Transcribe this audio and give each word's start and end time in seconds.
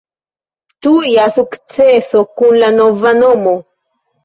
Tuja 0.85 1.25
sukceso 1.35 2.23
kun 2.41 2.59
la 2.65 2.73
nova 2.81 3.15
nomo. 3.21 3.57